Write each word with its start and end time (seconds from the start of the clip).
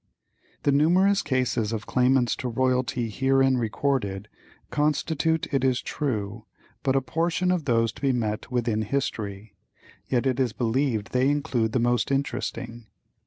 The 0.63 0.71
numerous 0.71 1.21
cases 1.21 1.71
of 1.71 1.85
claimants 1.85 2.35
to 2.37 2.47
royalty 2.47 3.07
herein 3.07 3.57
recorded 3.59 4.29
constitute, 4.71 5.45
it 5.53 5.63
is 5.63 5.79
true, 5.79 6.47
but 6.81 6.95
a 6.95 7.01
portion 7.01 7.51
of 7.51 7.65
those 7.65 7.91
to 7.91 8.01
be 8.01 8.11
met 8.11 8.49
with 8.49 8.67
in 8.67 8.81
history, 8.81 9.53
yet 10.07 10.25
it 10.25 10.39
is 10.39 10.53
believed 10.53 11.11
they 11.11 11.29
include 11.29 11.73
the 11.73 11.79
most 11.79 12.09
interesting. 12.09 12.87